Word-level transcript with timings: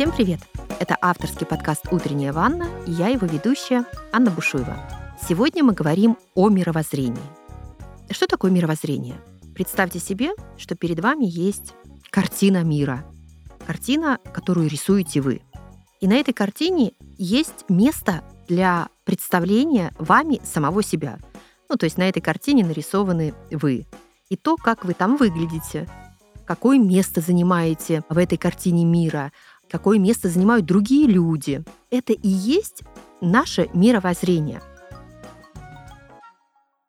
Всем 0.00 0.12
привет! 0.12 0.40
Это 0.78 0.96
авторский 1.02 1.44
подкаст 1.44 1.92
«Утренняя 1.92 2.32
ванна» 2.32 2.70
и 2.86 2.90
я 2.90 3.08
его 3.08 3.26
ведущая 3.26 3.84
Анна 4.12 4.30
Бушуева. 4.30 4.74
Сегодня 5.28 5.62
мы 5.62 5.74
говорим 5.74 6.16
о 6.34 6.48
мировоззрении. 6.48 7.20
Что 8.08 8.26
такое 8.26 8.50
мировоззрение? 8.50 9.16
Представьте 9.54 9.98
себе, 9.98 10.30
что 10.56 10.74
перед 10.74 11.00
вами 11.00 11.26
есть 11.26 11.74
картина 12.08 12.64
мира. 12.64 13.04
Картина, 13.66 14.18
которую 14.32 14.70
рисуете 14.70 15.20
вы. 15.20 15.42
И 16.00 16.08
на 16.08 16.14
этой 16.14 16.32
картине 16.32 16.92
есть 17.18 17.66
место 17.68 18.24
для 18.48 18.88
представления 19.04 19.92
вами 19.98 20.40
самого 20.44 20.82
себя. 20.82 21.18
Ну, 21.68 21.76
то 21.76 21.84
есть 21.84 21.98
на 21.98 22.08
этой 22.08 22.22
картине 22.22 22.64
нарисованы 22.64 23.34
вы. 23.50 23.86
И 24.30 24.36
то, 24.36 24.56
как 24.56 24.86
вы 24.86 24.94
там 24.94 25.18
выглядите, 25.18 25.86
какое 26.46 26.78
место 26.78 27.20
занимаете 27.20 28.02
в 28.08 28.18
этой 28.18 28.38
картине 28.38 28.86
мира, 28.86 29.30
какое 29.70 29.98
место 29.98 30.28
занимают 30.28 30.66
другие 30.66 31.06
люди. 31.06 31.64
Это 31.90 32.12
и 32.12 32.28
есть 32.28 32.82
наше 33.20 33.68
мировоззрение. 33.72 34.60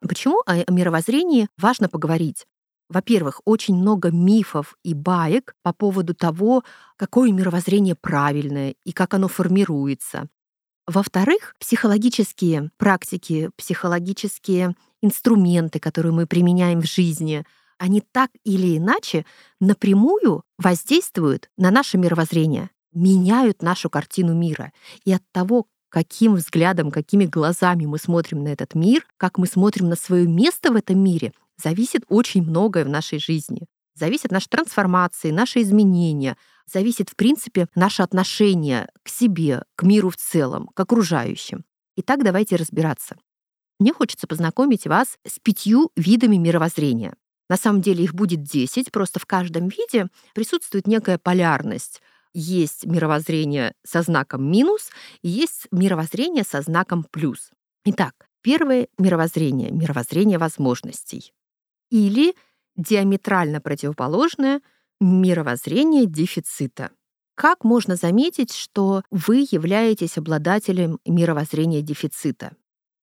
Почему 0.01 0.41
о 0.45 0.69
мировоззрении 0.69 1.47
важно 1.57 1.87
поговорить? 1.87 2.45
Во-первых, 2.89 3.41
очень 3.45 3.75
много 3.75 4.11
мифов 4.11 4.75
и 4.83 4.93
баек 4.93 5.55
по 5.63 5.71
поводу 5.71 6.13
того, 6.13 6.63
какое 6.97 7.31
мировоззрение 7.31 7.95
правильное 7.95 8.75
и 8.83 8.91
как 8.91 9.13
оно 9.13 9.29
формируется. 9.29 10.27
Во-вторых, 10.87 11.55
психологические 11.59 12.71
практики, 12.77 13.49
психологические 13.55 14.75
инструменты, 15.01 15.79
которые 15.79 16.11
мы 16.11 16.25
применяем 16.25 16.81
в 16.81 16.85
жизни, 16.85 17.45
они 17.81 18.03
так 18.11 18.29
или 18.43 18.77
иначе 18.77 19.25
напрямую 19.59 20.43
воздействуют 20.59 21.49
на 21.57 21.71
наше 21.71 21.97
мировоззрение, 21.97 22.69
меняют 22.93 23.63
нашу 23.63 23.89
картину 23.89 24.35
мира. 24.35 24.71
И 25.03 25.11
от 25.11 25.23
того, 25.31 25.65
каким 25.89 26.35
взглядом, 26.35 26.91
какими 26.91 27.25
глазами 27.25 27.87
мы 27.87 27.97
смотрим 27.97 28.43
на 28.43 28.49
этот 28.49 28.75
мир, 28.75 29.07
как 29.17 29.39
мы 29.39 29.47
смотрим 29.47 29.89
на 29.89 29.95
свое 29.95 30.27
место 30.27 30.71
в 30.71 30.75
этом 30.75 31.03
мире, 31.03 31.33
зависит 31.57 32.03
очень 32.07 32.43
многое 32.43 32.85
в 32.85 32.89
нашей 32.89 33.17
жизни. 33.17 33.65
Зависит 33.95 34.29
наши 34.29 34.47
трансформации, 34.47 35.31
наши 35.31 35.63
изменения, 35.63 36.37
зависит, 36.71 37.09
в 37.09 37.15
принципе, 37.15 37.67
наше 37.73 38.03
отношение 38.03 38.89
к 39.01 39.09
себе, 39.09 39.63
к 39.75 39.81
миру 39.81 40.11
в 40.11 40.17
целом, 40.17 40.69
к 40.75 40.79
окружающим. 40.79 41.65
Итак, 41.95 42.23
давайте 42.23 42.57
разбираться. 42.57 43.15
Мне 43.79 43.91
хочется 43.91 44.27
познакомить 44.27 44.85
вас 44.85 45.17
с 45.27 45.39
пятью 45.39 45.89
видами 45.95 46.35
мировоззрения. 46.35 47.15
На 47.51 47.57
самом 47.57 47.81
деле 47.81 48.05
их 48.05 48.13
будет 48.13 48.43
10, 48.43 48.93
просто 48.93 49.19
в 49.19 49.25
каждом 49.25 49.67
виде 49.67 50.07
присутствует 50.33 50.87
некая 50.87 51.17
полярность. 51.17 52.01
Есть 52.33 52.85
мировоззрение 52.85 53.73
со 53.83 54.03
знаком 54.03 54.49
минус, 54.49 54.89
и 55.21 55.27
есть 55.27 55.67
мировоззрение 55.69 56.45
со 56.45 56.61
знаком 56.61 57.03
плюс. 57.11 57.49
Итак, 57.83 58.13
первое 58.41 58.87
мировоззрение— 58.97 59.69
мировоззрение 59.71 60.37
возможностей. 60.37 61.33
Или 61.89 62.35
диаметрально 62.77 63.59
противоположное 63.59 64.61
мировоззрение 65.01 66.05
дефицита. 66.05 66.91
Как 67.35 67.65
можно 67.65 67.97
заметить, 67.97 68.53
что 68.53 69.03
вы 69.11 69.45
являетесь 69.51 70.17
обладателем 70.17 70.99
мировоззрения 71.05 71.81
дефицита? 71.81 72.55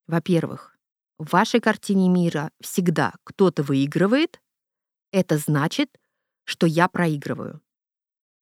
Во-первых, 0.06 0.77
в 1.18 1.32
вашей 1.32 1.60
картине 1.60 2.08
мира 2.08 2.50
всегда 2.60 3.14
кто-то 3.24 3.62
выигрывает, 3.62 4.40
это 5.12 5.38
значит, 5.38 5.90
что 6.44 6.66
я 6.66 6.88
проигрываю. 6.88 7.60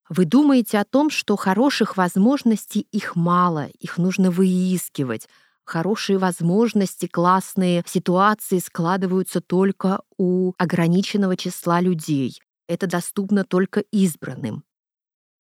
Вы 0.08 0.24
думаете 0.24 0.78
о 0.78 0.84
том, 0.84 1.10
что 1.10 1.36
хороших 1.36 1.96
возможностей 1.96 2.86
их 2.92 3.16
мало, 3.16 3.66
их 3.80 3.98
нужно 3.98 4.30
выискивать. 4.30 5.28
Хорошие 5.64 6.18
возможности, 6.18 7.06
классные 7.06 7.82
ситуации 7.86 8.58
складываются 8.58 9.40
только 9.40 10.02
у 10.16 10.52
ограниченного 10.58 11.36
числа 11.36 11.80
людей. 11.80 12.40
Это 12.68 12.86
доступно 12.86 13.44
только 13.44 13.80
избранным. 13.90 14.62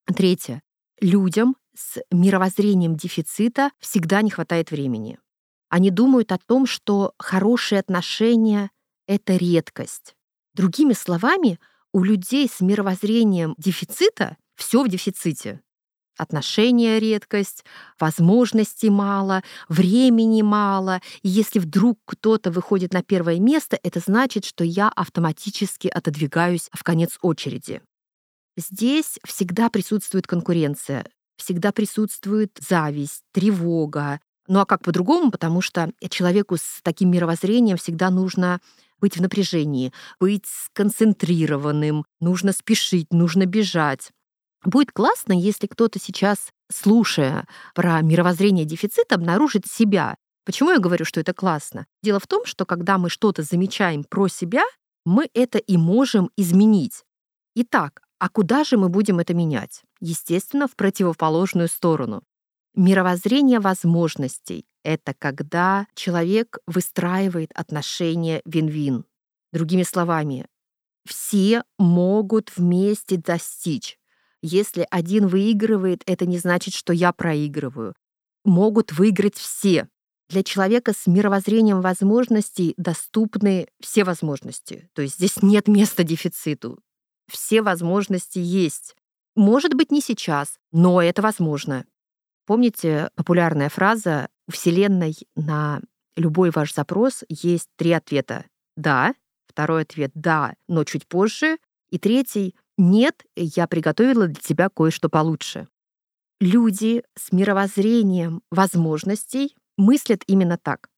Третье. 0.07 0.61
Людям 0.99 1.55
с 1.75 2.01
мировоззрением 2.09 2.95
дефицита 2.95 3.69
всегда 3.79 4.23
не 4.23 4.31
хватает 4.31 4.71
времени. 4.71 5.19
Они 5.69 5.89
думают 5.89 6.31
о 6.31 6.37
том, 6.37 6.65
что 6.65 7.13
хорошие 7.17 7.79
отношения— 7.79 8.71
это 9.07 9.35
редкость. 9.35 10.15
Другими 10.53 10.93
словами, 10.93 11.59
у 11.91 12.03
людей 12.03 12.49
с 12.49 12.61
мировоззрением 12.61 13.55
дефицита 13.57 14.37
все 14.55 14.83
в 14.83 14.89
дефиците. 14.89 15.61
Отношения— 16.17 16.99
редкость, 16.99 17.65
возможностей 17.99 18.89
мало, 18.89 19.43
времени 19.67 20.41
мало. 20.41 21.01
И 21.23 21.27
если 21.27 21.59
вдруг 21.59 21.99
кто-то 22.05 22.51
выходит 22.51 22.93
на 22.93 23.03
первое 23.03 23.39
место, 23.39 23.77
это 23.83 23.99
значит, 23.99 24.45
что 24.45 24.63
я 24.63 24.87
автоматически 24.89 25.87
отодвигаюсь 25.87 26.69
в 26.71 26.83
конец 26.83 27.17
очереди. 27.21 27.81
Здесь 28.55 29.19
всегда 29.25 29.69
присутствует 29.69 30.25
конкуренция, 30.25 31.05
всегда 31.35 31.73
присутствует 31.73 32.57
зависть, 32.65 33.23
тревога, 33.33 34.21
ну 34.47 34.59
а 34.59 34.65
как 34.65 34.83
по-другому? 34.83 35.31
Потому 35.31 35.61
что 35.61 35.91
человеку 36.09 36.57
с 36.57 36.81
таким 36.83 37.11
мировоззрением 37.11 37.77
всегда 37.77 38.09
нужно 38.09 38.59
быть 38.99 39.17
в 39.17 39.21
напряжении, 39.21 39.91
быть 40.19 40.45
сконцентрированным, 40.45 42.05
нужно 42.19 42.53
спешить, 42.53 43.11
нужно 43.11 43.45
бежать. 43.45 44.11
Будет 44.63 44.91
классно, 44.91 45.33
если 45.33 45.67
кто-то 45.67 45.99
сейчас, 45.99 46.49
слушая 46.71 47.45
про 47.75 48.01
мировоззрение 48.01 48.65
дефицита, 48.65 49.15
обнаружит 49.15 49.67
себя. 49.67 50.15
Почему 50.45 50.71
я 50.71 50.79
говорю, 50.79 51.05
что 51.05 51.19
это 51.19 51.33
классно? 51.33 51.85
Дело 52.03 52.19
в 52.19 52.27
том, 52.27 52.45
что 52.45 52.65
когда 52.65 52.97
мы 52.97 53.09
что-то 53.09 53.43
замечаем 53.43 54.03
про 54.03 54.27
себя, 54.27 54.63
мы 55.05 55.29
это 55.33 55.57
и 55.59 55.77
можем 55.77 56.31
изменить. 56.35 57.03
Итак, 57.55 58.01
а 58.19 58.29
куда 58.29 58.63
же 58.63 58.77
мы 58.77 58.89
будем 58.89 59.19
это 59.19 59.33
менять? 59.33 59.83
Естественно, 60.01 60.67
в 60.67 60.75
противоположную 60.75 61.67
сторону. 61.67 62.23
Мировоззрение 62.75 63.61
возможностей— 63.61 64.65
это 64.83 65.13
когда 65.17 65.87
человек 65.95 66.57
выстраивает 66.67 67.51
отношения 67.55 68.41
вин-вин. 68.45 69.05
Другими 69.53 69.83
словами, 69.83 70.47
все 71.05 71.63
могут 71.79 72.51
вместе 72.57 73.15
достичь. 73.15 73.97
Если 74.41 74.85
один 74.91 75.27
выигрывает, 75.27 76.03
это 76.05 76.25
не 76.25 76.37
значит, 76.37 76.73
что 76.73 76.91
я 76.91 77.13
проигрываю. 77.13 77.95
Могут 78.43 78.91
выиграть 78.91 79.35
все. 79.35 79.87
Для 80.27 80.43
человека 80.43 80.91
с 80.91 81.07
мировоззрением 81.07 81.79
возможностей 81.79 82.73
доступны 82.75 83.67
все 83.79 84.03
возможности. 84.03 84.89
То 84.93 85.01
есть 85.01 85.15
здесь 85.15 85.41
нет 85.41 85.69
места 85.69 86.03
дефициту. 86.03 86.79
Все 87.31 87.61
возможности 87.61 88.39
есть. 88.39 88.95
Может 89.35 89.75
быть, 89.75 89.91
не 89.91 90.01
сейчас, 90.01 90.57
но 90.73 91.01
это 91.01 91.21
возможно. 91.21 91.85
Помните 92.45 93.09
популярная 93.15 93.69
фраза 93.69 94.29
«У 94.47 94.51
Вселенной 94.51 95.15
на 95.35 95.81
любой 96.15 96.51
ваш 96.51 96.73
запрос 96.73 97.23
есть 97.27 97.69
три 97.75 97.91
ответа. 97.91 98.45
Да, 98.77 99.15
второй 99.47 99.81
ответ 99.81 100.11
«да, 100.13 100.55
но 100.67 100.83
чуть 100.83 101.07
позже», 101.07 101.57
и 101.89 101.97
третий 101.97 102.55
«нет, 102.77 103.23
я 103.35 103.67
приготовила 103.67 104.27
для 104.27 104.41
тебя 104.41 104.69
кое-что 104.69 105.09
получше». 105.09 105.67
Люди 106.39 107.03
с 107.17 107.31
мировоззрением 107.31 108.41
возможностей 108.51 109.55
мыслят 109.77 110.21
именно 110.27 110.57
так. 110.57 110.89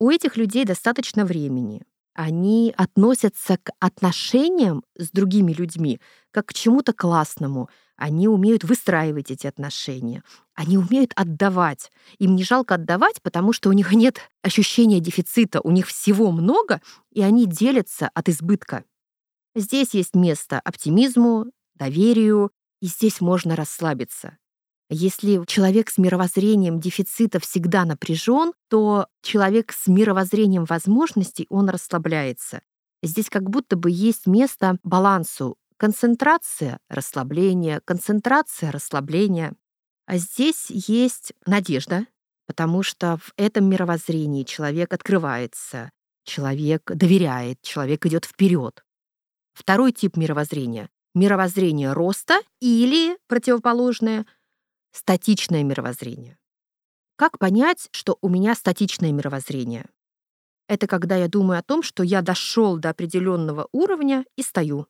У 0.00 0.10
этих 0.10 0.36
людей 0.36 0.64
достаточно 0.64 1.24
времени. 1.24 1.82
Они 2.14 2.74
относятся 2.76 3.56
к 3.56 3.70
отношениям 3.78 4.82
с 4.96 5.10
другими 5.10 5.52
людьми 5.52 6.00
как 6.32 6.46
к 6.46 6.54
чему-то 6.54 6.92
классному. 6.92 7.70
Они 8.00 8.28
умеют 8.28 8.64
выстраивать 8.64 9.30
эти 9.30 9.46
отношения. 9.46 10.24
Они 10.54 10.78
умеют 10.78 11.12
отдавать. 11.16 11.92
Им 12.18 12.34
не 12.34 12.44
жалко 12.44 12.76
отдавать, 12.76 13.20
потому 13.20 13.52
что 13.52 13.68
у 13.68 13.72
них 13.72 13.92
нет 13.92 14.20
ощущения 14.40 15.00
дефицита, 15.00 15.60
у 15.60 15.70
них 15.70 15.86
всего 15.86 16.32
много, 16.32 16.80
и 17.12 17.20
они 17.20 17.44
делятся 17.44 18.10
от 18.14 18.30
избытка. 18.30 18.84
Здесь 19.54 19.92
есть 19.92 20.14
место 20.14 20.60
оптимизму, 20.64 21.52
доверию, 21.74 22.52
и 22.80 22.86
здесь 22.86 23.20
можно 23.20 23.54
расслабиться. 23.54 24.38
Если 24.88 25.44
человек 25.46 25.90
с 25.90 25.98
мировоззрением 25.98 26.80
дефицита 26.80 27.38
всегда 27.38 27.84
напряжен, 27.84 28.54
то 28.70 29.08
человек 29.20 29.72
с 29.72 29.88
мировоззрением 29.88 30.64
возможностей, 30.64 31.46
он 31.50 31.68
расслабляется. 31.68 32.62
Здесь 33.02 33.28
как 33.28 33.50
будто 33.50 33.76
бы 33.76 33.90
есть 33.90 34.26
место 34.26 34.78
балансу 34.84 35.58
Концентрация— 35.80 36.78
расслабление, 36.90 37.80
концентрация— 37.80 38.70
расслабление. 38.72 39.54
А 40.04 40.18
здесь 40.18 40.66
есть 40.68 41.32
надежда, 41.46 42.06
потому 42.46 42.82
что 42.82 43.16
в 43.16 43.32
этом 43.38 43.64
мировоззрении 43.64 44.44
человек 44.44 44.92
открывается, 44.92 45.90
человек 46.24 46.82
доверяет, 46.84 47.62
человек 47.62 48.04
идет 48.04 48.26
вперед. 48.26 48.84
Второй 49.54 49.92
тип 49.92 50.18
мировоззрения— 50.18 50.90
мировоззрение 51.14 51.94
роста 51.94 52.42
или 52.60 53.16
противоположное 53.26 54.26
статичное 54.92 55.62
мировоззрение. 55.62 56.36
Как 57.16 57.38
понять, 57.38 57.88
что 57.90 58.18
у 58.20 58.28
меня 58.28 58.54
статичное 58.54 59.12
мировоззрение? 59.12 59.86
Это 60.68 60.86
когда 60.86 61.16
я 61.16 61.28
думаю 61.28 61.58
о 61.58 61.62
том, 61.62 61.82
что 61.82 62.02
я 62.02 62.20
дошел 62.20 62.76
до 62.76 62.90
определенного 62.90 63.66
уровня 63.72 64.26
и 64.36 64.42
стою. 64.42 64.86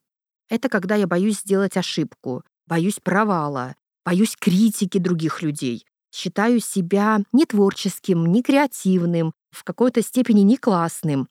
Это 0.51 0.69
когда 0.69 0.97
я 0.97 1.07
боюсь 1.07 1.39
сделать 1.39 1.77
ошибку, 1.77 2.43
боюсь 2.67 2.99
провала, 3.03 3.77
боюсь 4.05 4.37
критики 4.37 4.99
других 4.99 5.43
людей, 5.43 5.87
считаю 6.13 6.61
себя 6.61 7.21
не 7.33 7.47
творческим, 7.47 8.27
не 8.27 8.43
креативным, 8.43 9.33
в 9.51 9.65
какой-то 9.65 10.03
степени 10.03 10.41
не 10.41 10.57
классным. 10.57 11.29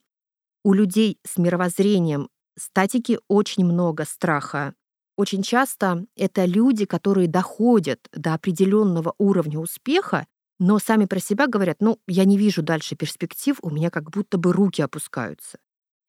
У 0.64 0.72
людей 0.72 1.18
с 1.26 1.36
мировоззрением 1.36 2.28
статики 2.58 3.18
очень 3.28 3.64
много 3.64 4.04
страха. 4.04 4.74
Очень 5.16 5.42
часто 5.42 6.06
это 6.16 6.46
люди, 6.46 6.86
которые 6.86 7.28
доходят 7.28 8.00
до 8.12 8.32
определенного 8.32 9.14
уровня 9.18 9.58
успеха, 9.58 10.26
но 10.58 10.78
сами 10.78 11.04
про 11.04 11.20
себя 11.20 11.46
говорят, 11.46 11.78
ну, 11.80 11.98
я 12.06 12.24
не 12.24 12.38
вижу 12.38 12.62
дальше 12.62 12.96
перспектив, 12.96 13.58
у 13.62 13.70
меня 13.70 13.90
как 13.90 14.10
будто 14.10 14.38
бы 14.38 14.52
руки 14.52 14.80
опускаются. 14.80 15.58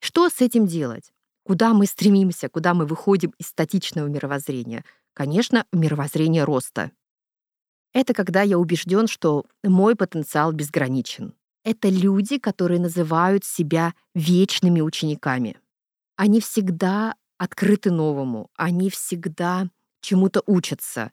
Что 0.00 0.28
с 0.28 0.40
этим 0.40 0.66
делать? 0.66 1.12
Куда 1.44 1.74
мы 1.74 1.86
стремимся, 1.86 2.48
куда 2.48 2.72
мы 2.72 2.86
выходим 2.86 3.32
из 3.38 3.48
статичного 3.48 4.06
мировоззрения? 4.06 4.84
Конечно, 5.12 5.66
мировоззрение 5.72 6.44
роста. 6.44 6.92
Это 7.92 8.14
когда 8.14 8.42
я 8.42 8.58
убежден, 8.58 9.06
что 9.06 9.44
мой 9.62 9.96
потенциал 9.96 10.52
безграничен. 10.52 11.34
Это 11.64 11.88
люди, 11.88 12.38
которые 12.38 12.80
называют 12.80 13.44
себя 13.44 13.94
вечными 14.14 14.80
учениками. 14.80 15.58
Они 16.16 16.40
всегда 16.40 17.14
открыты 17.38 17.90
новому, 17.90 18.50
они 18.56 18.88
всегда 18.90 19.68
чему-то 20.00 20.42
учатся. 20.46 21.10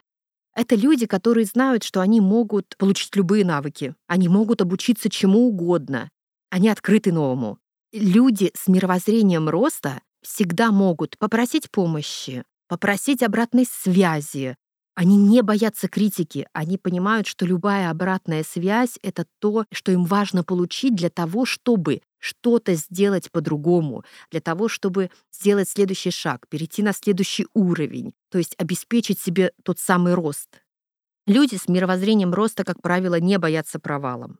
Это 0.56 0.76
люди, 0.76 1.06
которые 1.06 1.46
знают, 1.46 1.84
что 1.84 2.02
они 2.02 2.22
могут 2.22 2.76
получить 2.78 3.16
любые 3.16 3.46
навыки, 3.46 3.96
они 4.08 4.30
могут 4.30 4.62
обучиться 4.62 5.10
чему 5.10 5.48
угодно, 5.48 6.10
они 6.50 6.70
открыты 6.70 7.12
новому. 7.12 7.60
Люди 7.92 8.52
с 8.56 8.68
мировоззрением 8.68 9.50
роста 9.50 10.02
всегда 10.22 10.72
могут 10.72 11.18
попросить 11.18 11.72
помощи, 11.72 12.44
попросить 12.68 13.24
обратной 13.24 13.66
связи, 13.66 14.56
они 15.00 15.16
не 15.16 15.42
боятся 15.44 15.88
критики, 15.88 16.46
они 16.52 16.78
понимают, 16.78 17.26
что 17.26 17.46
любая 17.46 17.90
обратная 17.90 18.44
связь— 18.44 19.00
это 19.02 19.26
то, 19.40 19.64
что 19.72 19.94
им 19.94 20.04
важно 20.04 20.44
получить 20.44 20.94
для 20.94 21.10
того, 21.10 21.46
чтобы 21.46 22.02
что-то 22.18 22.76
сделать 22.76 23.32
по-другому, 23.32 24.04
для 24.30 24.42
того, 24.42 24.68
чтобы 24.68 25.10
сделать 25.32 25.70
следующий 25.70 26.12
шаг, 26.12 26.50
перейти 26.50 26.84
на 26.84 26.92
следующий 26.92 27.48
уровень, 27.54 28.14
то 28.30 28.40
есть 28.40 28.56
обеспечить 28.58 29.22
себе 29.22 29.54
тот 29.64 29.80
самый 29.80 30.16
рост. 30.16 30.62
Люди 31.26 31.56
с 31.56 31.70
мировоззрением 31.70 32.34
роста, 32.34 32.66
как 32.66 32.82
правило, 32.82 33.22
не 33.22 33.40
боятся 33.40 33.80
провалом. 33.80 34.40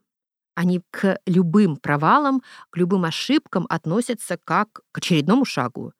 Они 0.60 0.82
к 0.90 1.18
любым 1.24 1.78
провалам, 1.78 2.42
к 2.68 2.76
любым 2.76 3.06
ошибкам 3.06 3.64
относятся 3.70 4.36
как 4.36 4.82
к 4.92 4.98
очередному 4.98 5.46
шагу. 5.46 5.94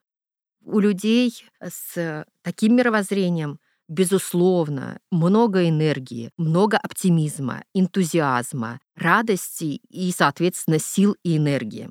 У 0.62 0.80
людей 0.80 1.46
с 1.62 2.26
таким 2.42 2.76
мировоззрением— 2.76 3.58
безусловно, 3.88 5.00
много 5.10 5.66
энергии, 5.66 6.30
много 6.36 6.76
оптимизма, 6.76 7.64
энтузиазма, 7.72 8.80
радости 8.96 9.80
и, 9.88 10.12
соответственно, 10.12 10.78
сил 10.78 11.16
и 11.22 11.38
энергии. 11.38 11.90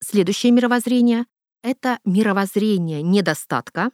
Следующее 0.00 0.50
мировоззрение— 0.50 1.26
это 1.62 2.00
мировоззрение 2.04 3.02
недостатка 3.02 3.92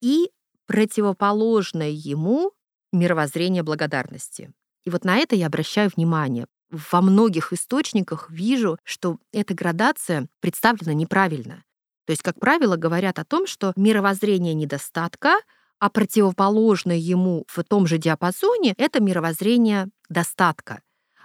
и 0.00 0.30
противоположное 0.66 1.90
ему 1.90 2.52
мировоззрение 2.92 3.64
благодарности. 3.64 4.52
И 4.84 4.90
вот 4.90 5.04
на 5.04 5.16
это 5.16 5.34
я 5.34 5.48
обращаю 5.48 5.90
внимание. 5.96 6.46
Во 6.90 7.00
многих 7.00 7.52
источниках 7.52 8.30
вижу, 8.30 8.78
что 8.82 9.18
эта 9.32 9.54
градация 9.54 10.26
представлена 10.40 10.92
неправильно. 10.92 11.62
То 12.06 12.10
есть, 12.10 12.22
как 12.22 12.38
правило, 12.38 12.76
говорят 12.76 13.18
о 13.18 13.24
том, 13.24 13.46
что 13.46 13.72
мировоззрение 13.76 14.54
недостатка— 14.54 15.36
а 15.84 15.90
противоположное 15.90 16.96
ему 16.96 17.44
в 17.46 17.62
том 17.62 17.86
же 17.86 17.98
диапазоне— 17.98 18.74
это 18.78 19.02
мировоззрение 19.02 19.88
достатка. 20.08 20.80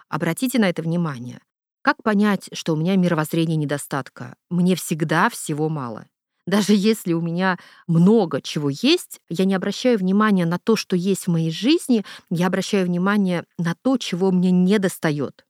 Обратите 0.10 0.60
на 0.60 0.68
это 0.68 0.82
внимание. 0.82 1.40
Как 1.82 2.04
понять, 2.04 2.50
что 2.52 2.74
у 2.74 2.76
меня 2.76 2.98
мировоззрение 2.98 3.56
недостатка? 3.56 4.36
Мне 4.50 4.76
всегда 4.76 5.30
всего 5.30 5.70
мало. 5.70 6.08
Даже 6.50 6.74
если 6.74 7.14
у 7.14 7.22
меня 7.22 7.60
много 7.86 8.42
чего 8.42 8.72
есть, 8.72 9.22
я 9.30 9.46
не 9.46 9.54
обращаю 9.54 10.00
внимания 10.00 10.48
на 10.48 10.58
то, 10.58 10.76
что 10.76 10.96
есть 10.96 11.28
в 11.28 11.30
моей 11.30 11.52
жизни, 11.52 12.04
я 12.32 12.48
обращаю 12.48 12.88
внимание 12.88 13.46
на 13.60 13.76
то, 13.76 13.98
чего 13.98 14.32
мне 14.32 14.50
не 14.50 14.80
достает. 14.80 15.46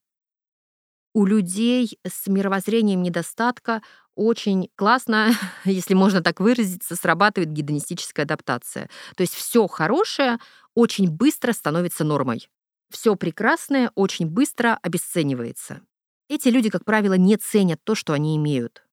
У 1.13 1.25
людей 1.25 1.97
с 2.05 2.27
мировоззрением 2.27 3.01
недостатка 3.01 3.81
очень 4.13 4.69
классно, 4.75 5.31
если 5.63 5.93
можно 5.93 6.21
так 6.21 6.41
выразиться, 6.41 6.97
срабатывает 6.97 7.53
гедонистическая 7.53 8.25
адаптация. 8.25 8.89
То 9.15 9.21
есть 9.21 9.35
все 9.35 9.67
хорошее 9.67 10.37
очень 10.75 11.09
быстро 11.09 11.53
становится 11.53 12.03
нормой. 12.03 12.49
Все 12.89 13.15
прекрасное 13.15 13.93
очень 13.95 14.25
быстро 14.25 14.77
обесценивается. 14.81 15.79
Эти 16.27 16.49
люди, 16.49 16.69
как 16.69 16.83
правило, 16.83 17.13
не 17.13 17.37
ценят 17.37 17.79
то, 17.85 17.95
что 17.95 18.11
они 18.11 18.35
имеют. 18.35 18.83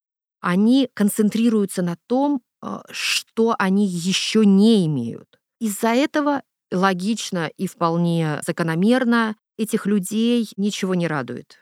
Они 0.40 0.88
концентрируются 0.94 1.82
на 1.82 1.96
том, 2.06 2.42
а, 2.60 2.84
что 2.90 3.54
они 3.58 3.86
еще 3.86 4.44
не 4.44 4.86
имеют. 4.86 5.38
Из-за 5.60 5.88
этого 5.88 6.42
логично 6.70 7.50
и 7.56 7.66
вполне 7.66 8.40
закономерно 8.46 9.36
этих 9.56 9.86
людей 9.86 10.48
ничего 10.56 10.94
не 10.94 11.06
радует. 11.06 11.58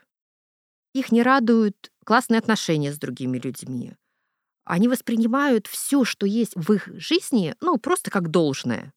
Их 0.93 1.11
не 1.11 1.23
радуют 1.23 1.91
классные 2.05 2.39
отношения 2.39 2.91
с 2.91 2.97
другими 2.97 3.37
людьми. 3.37 3.93
Они 4.63 4.87
воспринимают 4.87 5.67
все, 5.67 6.03
что 6.03 6.25
есть 6.25 6.55
в 6.55 6.73
их 6.73 6.89
жизни, 6.93 7.55
ну, 7.61 7.77
просто 7.77 8.09
как 8.09 8.31
должное. 8.31 8.91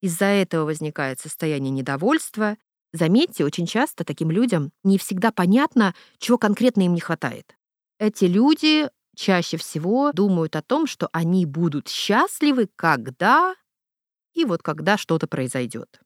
Из-за 0.00 0.26
этого 0.26 0.64
возникает 0.64 1.20
состояние 1.20 1.70
недовольства. 1.70 2.56
Заметьте, 2.92 3.44
очень 3.44 3.66
часто 3.66 4.04
таким 4.04 4.30
людям 4.30 4.72
не 4.82 4.98
всегда 4.98 5.30
понятно, 5.32 5.94
чего 6.18 6.36
конкретно 6.36 6.82
им 6.82 6.94
не 6.94 7.00
хватает. 7.00 7.56
Эти 7.98 8.24
люди 8.24 8.88
чаще 9.14 9.56
всего 9.56 10.12
думают 10.12 10.56
о 10.56 10.62
том, 10.62 10.86
что 10.86 11.08
они 11.12 11.46
будут 11.46 11.88
счастливы, 11.88 12.68
когда 12.76 13.54
и 14.34 14.44
вот 14.44 14.62
когда 14.62 14.96
что-то 14.96 15.26
произойдет. 15.26 16.00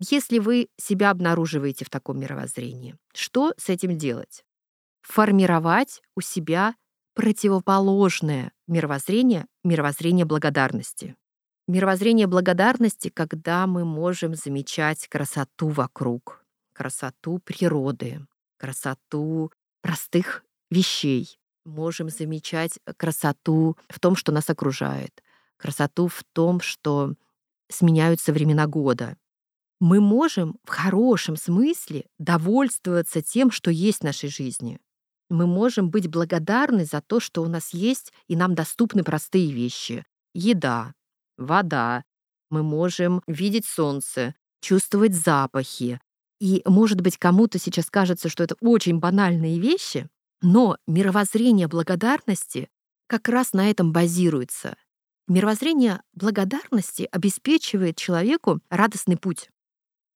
Если 0.00 0.38
вы 0.38 0.68
себя 0.76 1.10
обнаруживаете 1.10 1.84
в 1.84 1.90
таком 1.90 2.20
мировоззрении, 2.20 2.96
что 3.14 3.54
с 3.56 3.68
этим 3.68 3.98
делать? 3.98 4.44
формировать 5.08 6.02
у 6.16 6.20
себя 6.20 6.74
противоположное 7.14 8.52
мировоззрение, 8.66 9.46
мировоззрение 9.64 10.26
благодарности. 10.26 11.16
Мировоззрение 11.66 12.26
благодарности, 12.26 13.08
когда 13.08 13.66
мы 13.66 13.84
можем 13.84 14.34
замечать 14.34 15.08
красоту 15.08 15.68
вокруг, 15.68 16.44
красоту 16.72 17.38
природы, 17.38 18.26
красоту 18.58 19.50
простых 19.82 20.44
вещей. 20.70 21.38
Можем 21.68 22.08
замечать 22.08 22.78
красоту 22.96 23.76
в 23.88 24.00
том, 24.00 24.16
что 24.16 24.32
нас 24.32 24.48
окружает, 24.48 25.22
красоту 25.56 26.08
в 26.08 26.24
том, 26.32 26.60
что 26.60 27.14
сменяются 27.68 28.32
времена 28.32 28.66
года. 28.66 29.16
Мы 29.80 30.00
можем 30.00 30.58
в 30.64 30.70
хорошем 30.70 31.36
смысле 31.36 32.06
довольствоваться 32.18 33.22
тем, 33.22 33.50
что 33.50 33.70
есть 33.70 34.00
в 34.00 34.04
нашей 34.04 34.28
жизни 34.28 34.80
мы 35.28 35.46
можем 35.46 35.90
быть 35.90 36.08
благодарны 36.08 36.84
за 36.84 37.00
то, 37.00 37.20
что 37.20 37.42
у 37.42 37.48
нас 37.48 37.74
есть 37.74 38.12
и 38.28 38.36
нам 38.36 38.54
доступны 38.54 39.04
простые 39.04 39.52
вещи. 39.52 40.04
Еда, 40.34 40.94
вода. 41.36 42.04
Мы 42.50 42.62
можем 42.62 43.22
видеть 43.26 43.66
солнце, 43.66 44.34
чувствовать 44.60 45.14
запахи. 45.14 46.00
И, 46.40 46.62
может 46.64 47.00
быть, 47.00 47.18
кому-то 47.18 47.58
сейчас 47.58 47.90
кажется, 47.90 48.28
что 48.28 48.42
это 48.42 48.54
очень 48.60 49.00
банальные 49.00 49.58
вещи, 49.58 50.08
но 50.40 50.76
мировоззрение 50.86 51.68
благодарности 51.68 52.68
как 53.06 53.28
раз 53.28 53.52
на 53.52 53.70
этом 53.70 53.92
базируется. 53.92 54.76
Мировоззрение 55.26 56.02
благодарности 56.14 57.08
обеспечивает 57.10 57.96
человеку 57.96 58.60
радостный 58.70 59.16
путь. 59.16 59.50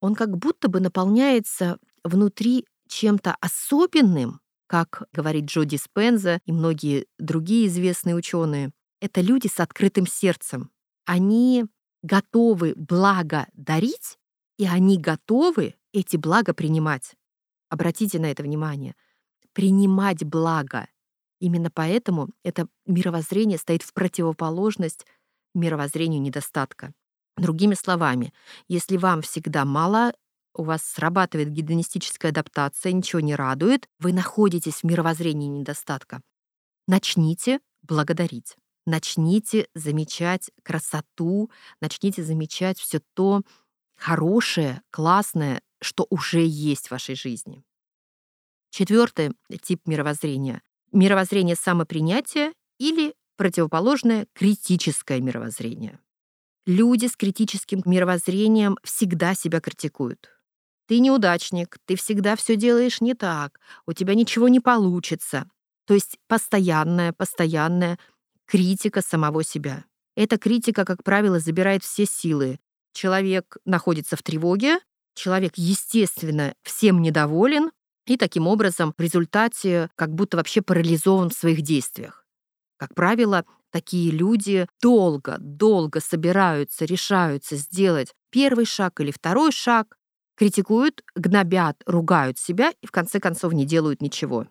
Он 0.01 0.15
как 0.15 0.37
будто 0.37 0.69
бы 0.69 0.81
наполняется 0.81 1.79
внутри 2.05 2.67
чем-то 2.89 3.37
особенным, 3.41 4.41
как 4.67 5.05
говорит 5.13 5.45
Джо 5.45 5.65
Диспенза 5.65 6.41
и 6.45 6.53
многие 6.53 7.07
другие 7.19 7.67
известные 7.67 8.15
ученые, 8.15 8.73
это 9.01 9.21
люди 9.21 9.49
с 9.49 9.61
открытым 9.61 10.07
сердцем. 10.07 10.71
Они 11.05 11.67
готовы 12.03 12.75
благо 12.77 13.47
дарить, 13.53 14.19
и 14.59 14.67
они 14.67 14.97
готовы 14.97 15.75
эти 15.93 16.17
блага 16.17 16.55
принимать. 16.55 17.15
Обратите 17.69 18.19
на 18.19 18.31
это 18.31 18.43
внимание. 18.43 18.95
Принимать 19.53 20.25
благо. 20.25 20.89
Именно 21.41 21.71
поэтому 21.71 22.29
это 22.45 22.69
мировоззрение 22.87 23.59
стоит 23.59 23.83
в 23.83 23.93
противоположность 23.93 25.07
мировоззрению 25.55 26.23
недостатка. 26.23 26.93
Другими 27.37 27.75
словами, 27.75 28.33
если 28.69 28.97
вам 28.97 29.23
всегда 29.23 29.65
мало, 29.65 30.13
у 30.55 30.65
вас 30.65 30.83
срабатывает 30.83 31.51
гедонистическая 31.51 32.31
адаптация, 32.31 32.93
ничего 32.93 33.21
не 33.21 33.35
радует, 33.35 33.89
вы 33.99 34.13
находитесь 34.13 34.83
в 34.83 34.85
мировоззрении 34.85 35.49
недостатка, 35.49 36.21
начните 36.87 37.61
благодарить. 37.83 38.57
Начните 38.85 39.69
замечать 39.75 40.51
красоту, 40.65 41.51
начните 41.81 42.23
замечать 42.25 42.81
все 42.81 43.01
то 43.15 43.43
хорошее, 43.97 44.83
классное, 44.91 45.63
что 45.81 46.07
уже 46.11 46.45
есть 46.45 46.89
в 46.89 46.91
вашей 46.91 47.15
жизни. 47.15 47.63
Четвертый 48.73 49.33
тип 49.61 49.83
мировоззрения— 49.85 50.63
мировоззрение 50.93 51.57
самопринятия 51.57 52.55
или 52.79 53.15
противоположное 53.37 54.27
критическое 54.33 55.21
мировоззрение. 55.21 55.99
Люди 56.65 57.05
с 57.05 57.15
критическим 57.15 57.83
мировоззрением 57.85 58.79
всегда 58.83 59.35
себя 59.35 59.61
критикуют. 59.61 60.31
Ты 60.87 61.01
неудачник, 61.01 61.77
ты 61.85 61.97
всегда 61.97 62.35
все 62.35 62.57
делаешь 62.57 63.03
не 63.03 63.13
так, 63.13 63.61
у 63.85 63.93
тебя 63.93 64.15
ничего 64.15 64.49
не 64.49 64.61
получится. 64.61 65.51
То 65.87 65.93
есть 65.93 66.17
постоянная, 66.27 67.13
постоянная 67.13 67.99
критика 68.47 69.03
самого 69.03 69.45
себя. 69.45 69.85
Эта 70.17 70.39
критика, 70.39 70.87
как 70.87 71.05
правило, 71.05 71.41
забирает 71.41 71.85
все 71.85 72.07
силы. 72.07 72.59
Человек 72.95 73.59
находится 73.67 74.17
в 74.17 74.23
тревоге, 74.23 74.79
человек, 75.15 75.53
естественно, 75.57 76.55
всем 76.63 77.03
недоволен, 77.03 77.71
и 78.07 78.17
таким 78.17 78.47
образом 78.47 78.95
в 78.97 79.01
результате 79.01 79.91
как 79.95 80.15
будто 80.15 80.37
вообще 80.37 80.63
парализован 80.63 81.31
в 81.31 81.35
своих 81.35 81.63
действиях. 81.63 82.27
Как 82.77 82.95
правило, 82.95 83.45
такие 83.71 84.11
люди 84.11 84.67
долго, 84.81 85.37
долго 85.39 86.01
собираются, 86.01 86.85
решаются 86.85 87.57
сделать 87.57 88.13
первый 88.31 88.65
шаг 88.65 89.01
или 89.01 89.11
второй 89.11 89.53
шаг, 89.53 89.97
критикуют, 90.37 91.05
гнобят, 91.15 91.81
ругают 91.87 92.39
себя 92.39 92.73
и 92.83 92.87
в 92.87 92.91
конце 92.91 93.21
концов 93.21 93.53
не 93.53 93.65
делают 93.65 94.03
ничего. 94.03 94.49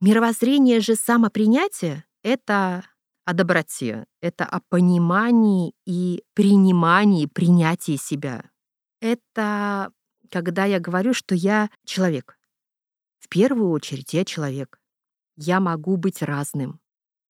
Мировоззрение 0.00 0.80
же 0.80 0.94
самопринятия— 0.94 2.04
это 2.22 2.84
о 3.24 3.34
доброте, 3.34 4.06
это 4.22 4.44
о 4.44 4.60
понимании 4.68 5.74
и 5.84 6.22
принимании, 6.34 7.26
принятии 7.26 7.96
себя. 7.96 8.44
Это 9.00 9.90
когда 10.30 10.64
я 10.64 10.78
говорю, 10.78 11.14
что 11.14 11.34
я 11.34 11.70
человек. 11.84 12.37
В 13.28 13.30
первую 13.30 13.68
очередь 13.72 14.14
я 14.14 14.24
человек. 14.24 14.80
Я 15.36 15.60
могу 15.60 15.98
быть 15.98 16.22
разным. 16.22 16.80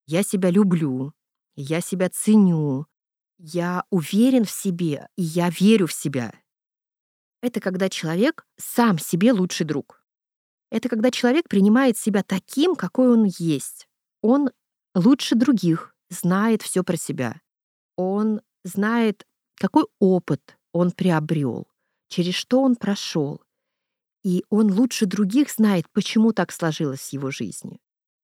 Я 0.07 0.23
себя 0.23 0.49
люблю, 0.49 1.13
я 1.57 1.81
себя 1.81 2.09
ценю, 2.09 2.87
я 3.37 3.83
уверен 3.91 4.45
в 4.45 4.51
себе, 4.51 5.09
и 5.17 5.23
я 5.23 5.51
верю 5.51 5.89
в 5.89 5.93
себя. 5.93 6.33
Это 7.43 7.59
когда 7.59 7.89
человек 7.89 8.47
сам 8.57 8.97
себе 9.01 9.33
лучший 9.33 9.67
друг. 9.67 10.05
Это 10.71 10.89
когда 10.89 11.11
человек 11.11 11.49
принимает 11.49 11.99
себя 11.99 12.23
таким, 12.23 12.77
какой 12.77 13.11
он 13.11 13.25
есть. 13.25 13.89
Он 14.23 14.51
лучше 14.95 15.35
других 15.35 15.97
знает 16.11 16.63
все 16.63 16.85
про 16.85 16.97
себя. 16.97 17.41
Он 17.97 18.41
знает, 18.63 19.27
какой 19.57 19.87
опыт 19.99 20.57
он 20.73 20.93
приобрел, 20.93 21.67
через 22.07 22.35
что 22.35 22.63
он 22.63 22.77
прошел. 22.77 23.43
И 24.23 24.45
он 24.51 24.73
лучше 24.73 25.07
других 25.07 25.51
знает, 25.51 25.87
почему 25.93 26.33
так 26.33 26.53
сложилось 26.53 27.01
в 27.01 27.13
его 27.13 27.31
жизни. 27.31 27.79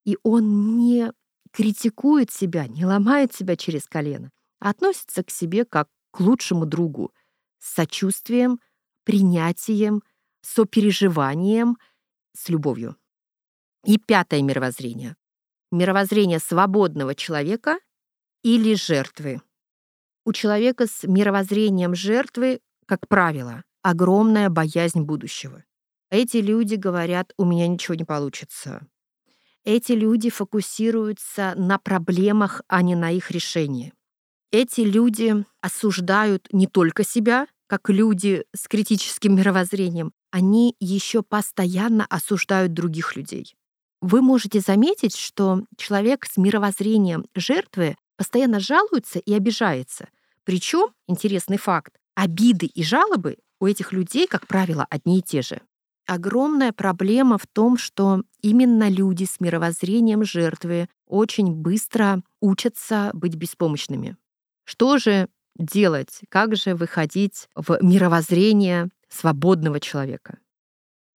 И 0.04 0.18
он 0.22 0.76
не 0.76 1.12
критикует 1.52 2.30
себя, 2.30 2.66
не 2.66 2.84
ломает 2.84 3.32
себя 3.32 3.56
через 3.56 3.86
колено, 3.86 4.30
а 4.58 4.70
относится 4.70 5.22
к 5.22 5.30
себе 5.30 5.64
как 5.64 5.88
к 6.10 6.20
лучшему 6.20 6.66
другу, 6.66 7.12
с 7.58 7.74
сочувствием, 7.74 8.60
принятием, 9.04 10.02
сопереживанием, 10.42 11.76
с 12.34 12.48
любовью. 12.48 12.96
И 13.84 13.98
пятое 13.98 14.42
мировоззрение. 14.42 15.16
Мировоззрение 15.70 16.38
свободного 16.38 17.14
человека 17.14 17.78
или 18.42 18.74
жертвы. 18.74 19.40
У 20.24 20.32
человека 20.32 20.86
с 20.86 21.04
мировоззрением 21.04 21.94
жертвы, 21.94 22.60
как 22.86 23.08
правило, 23.08 23.62
огромная 23.82 24.48
боязнь 24.48 25.02
будущего. 25.02 25.64
Эти 26.14 26.36
люди 26.36 26.76
говорят, 26.76 27.32
у 27.38 27.44
меня 27.44 27.66
ничего 27.66 27.96
не 27.96 28.04
получится. 28.04 28.86
Эти 29.64 29.90
люди 29.90 30.30
фокусируются 30.30 31.54
на 31.56 31.76
проблемах, 31.76 32.62
а 32.68 32.82
не 32.82 32.94
на 32.94 33.10
их 33.10 33.32
решении. 33.32 33.92
Эти 34.52 34.82
люди 34.82 35.44
осуждают 35.60 36.46
не 36.52 36.68
только 36.68 37.02
себя, 37.02 37.48
как 37.66 37.90
люди 37.90 38.44
с 38.54 38.68
критическим 38.68 39.34
мировоззрением, 39.34 40.12
они 40.30 40.76
еще 40.78 41.22
постоянно 41.24 42.06
осуждают 42.08 42.74
других 42.74 43.16
людей. 43.16 43.56
Вы 44.00 44.22
можете 44.22 44.60
заметить, 44.60 45.16
что 45.16 45.64
человек 45.76 46.26
с 46.26 46.36
мировоззрением 46.36 47.26
жертвы 47.34 47.96
постоянно 48.16 48.60
жалуется 48.60 49.18
и 49.18 49.34
обижается. 49.34 50.06
Причем, 50.44 50.90
интересный 51.08 51.58
факт, 51.58 51.98
обиды 52.14 52.66
и 52.66 52.84
жалобы 52.84 53.38
у 53.58 53.66
этих 53.66 53.92
людей, 53.92 54.28
как 54.28 54.46
правило, 54.46 54.86
одни 54.90 55.18
и 55.18 55.22
те 55.22 55.42
же. 55.42 55.60
Огромная 56.06 56.72
проблема 56.72 57.38
в 57.38 57.46
том, 57.46 57.78
что 57.78 58.22
именно 58.42 58.90
люди 58.90 59.24
с 59.24 59.40
мировоззрением 59.40 60.24
жертвы 60.24 60.88
очень 61.06 61.54
быстро 61.54 62.22
учатся 62.40 63.10
быть 63.14 63.36
беспомощными. 63.36 64.16
Что 64.64 64.98
же 64.98 65.28
делать? 65.56 66.20
Как 66.28 66.56
же 66.56 66.74
выходить 66.74 67.48
в 67.54 67.78
мировоззрение 67.80 68.90
свободного 69.08 69.80
человека? 69.80 70.38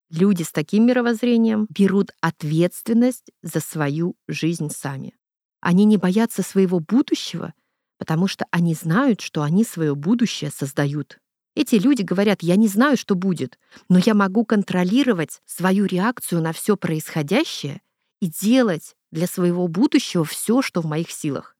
Люди 0.09 0.41
с 0.41 0.51
таким 0.51 0.87
мировоззрением 0.87 1.67
берут 1.69 2.11
ответственность 2.19 3.29
за 3.43 3.59
свою 3.59 4.15
жизнь 4.27 4.71
сами. 4.71 5.15
Они 5.61 5.85
не 5.85 5.97
боятся 5.97 6.41
своего 6.41 6.79
будущего, 6.79 7.53
потому 7.99 8.27
что 8.27 8.45
они 8.49 8.73
знают, 8.73 9.21
что 9.21 9.43
они 9.43 9.63
свое 9.63 9.93
будущее 9.93 10.49
создают. 10.49 11.19
Эти 11.59 11.75
люди 11.75 12.03
говорят, 12.03 12.41
я 12.41 12.55
не 12.55 12.69
знаю, 12.69 12.95
что 12.95 13.15
будет, 13.15 13.59
но 13.89 13.99
я 13.99 14.13
могу 14.13 14.45
контролировать 14.45 15.41
свою 15.45 15.83
реакцию 15.83 16.41
на 16.41 16.53
все 16.53 16.77
происходящее 16.77 17.81
и 18.21 18.27
делать 18.27 18.95
для 19.11 19.27
своего 19.27 19.67
будущего 19.67 20.23
все, 20.23 20.61
что 20.61 20.79
в 20.79 20.85
моих 20.85 21.11
силах. 21.11 21.57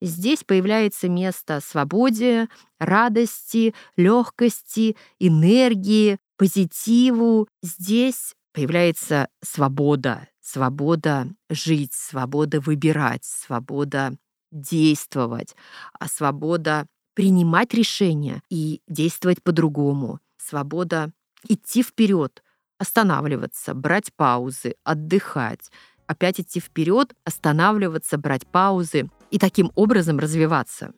Здесь 0.00 0.42
появляется 0.42 1.10
место 1.10 1.60
свободе, 1.60 2.48
радости, 2.78 3.74
легкости, 3.98 4.96
энергии, 5.18 6.16
позитиву. 6.38 7.46
Здесь 7.62 8.34
появляется 8.54 9.28
свобода, 9.44 10.28
свобода 10.40 11.28
жить, 11.50 11.92
свобода 11.92 12.58
выбирать, 12.58 13.26
свобода 13.26 14.16
действовать, 14.50 15.54
а 16.00 16.08
свобода 16.08 16.86
принимать 17.16 17.72
решения 17.72 18.42
и 18.50 18.82
действовать 18.86 19.42
по-другому, 19.42 20.20
свобода 20.36 21.12
идти 21.48 21.82
вперед, 21.82 22.42
останавливаться, 22.78 23.72
брать 23.72 24.12
паузы, 24.14 24.74
отдыхать, 24.84 25.70
опять 26.06 26.40
идти 26.40 26.60
вперед, 26.60 27.14
останавливаться, 27.24 28.18
брать 28.18 28.46
паузы 28.46 29.10
и 29.30 29.38
таким 29.38 29.72
образом 29.76 30.18
развиваться. 30.18 30.92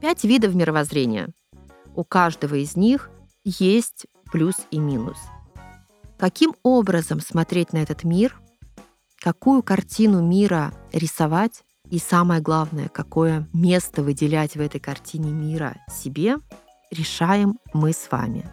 Пять 0.00 0.24
видов 0.24 0.54
мировоззрения. 0.54 1.28
У 1.94 2.04
каждого 2.04 2.54
из 2.54 2.74
них 2.74 3.10
есть 3.44 4.06
плюс 4.32 4.54
и 4.70 4.78
минус. 4.78 5.18
Каким 6.18 6.54
образом 6.62 7.20
смотреть 7.20 7.74
на 7.74 7.82
этот 7.82 8.02
мир, 8.02 8.40
какую 9.18 9.62
картину 9.62 10.22
мира 10.22 10.72
рисовать 10.90 11.64
и 11.92 11.98
самое 11.98 12.40
главное, 12.40 12.88
какое 12.88 13.46
место 13.52 14.02
выделять 14.02 14.54
в 14.56 14.60
этой 14.62 14.80
картине 14.80 15.30
мира 15.30 15.76
себе, 15.92 16.36
решаем 16.90 17.58
мы 17.74 17.92
с 17.92 18.10
вами. 18.10 18.46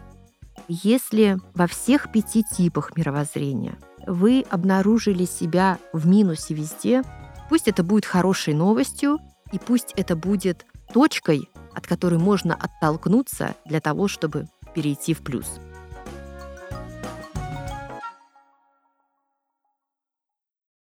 Если 0.68 1.38
во 1.54 1.66
всех 1.66 2.12
пяти 2.12 2.44
типах 2.44 2.94
мировоззрения 2.98 3.78
вы 4.06 4.44
обнаружили 4.50 5.24
себя 5.24 5.78
в 5.94 6.06
минусе 6.06 6.52
везде, 6.52 7.02
пусть 7.48 7.66
это 7.66 7.82
будет 7.82 8.04
хорошей 8.04 8.52
новостью, 8.52 9.18
и 9.52 9.58
пусть 9.58 9.94
это 9.96 10.16
будет 10.16 10.66
точкой, 10.92 11.48
от 11.72 11.86
которой 11.86 12.18
можно 12.18 12.54
оттолкнуться 12.54 13.54
для 13.64 13.80
того, 13.80 14.06
чтобы 14.06 14.48
перейти 14.74 15.14
в 15.14 15.22
плюс. 15.22 15.46